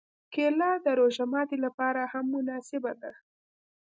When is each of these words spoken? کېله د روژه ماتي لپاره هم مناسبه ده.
کېله 0.33 0.69
د 0.85 0.87
روژه 0.99 1.25
ماتي 1.31 1.57
لپاره 1.65 2.01
هم 2.11 2.25
مناسبه 2.35 2.91
ده. 3.01 3.11